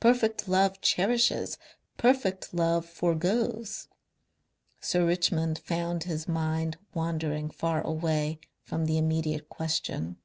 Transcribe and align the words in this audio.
"Perfect 0.00 0.48
love 0.48 0.82
cherishes. 0.82 1.56
Perfect 1.96 2.52
love 2.52 2.84
foregoes." 2.84 3.88
Sir 4.82 5.06
Richmond 5.06 5.60
found 5.60 6.04
his 6.04 6.28
mind 6.28 6.76
wandering 6.92 7.48
far 7.48 7.80
away 7.80 8.38
from 8.60 8.84
the 8.84 8.98
immediate 8.98 9.48
question. 9.48 10.18